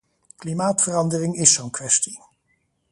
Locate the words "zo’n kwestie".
1.53-2.17